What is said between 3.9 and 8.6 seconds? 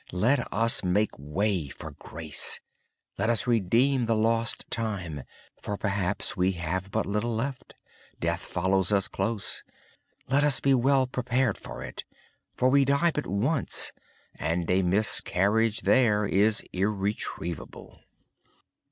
the lost time, for perhaps we have but little left. Death